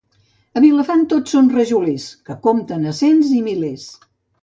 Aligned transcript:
A 0.59 0.63
Vilafant 0.63 1.03
tots 1.11 1.35
són 1.35 1.51
rajolers, 1.59 2.07
que 2.31 2.39
compten 2.49 2.91
a 2.95 2.99
cents 3.05 3.33
i 3.41 3.47
milers. 3.53 3.89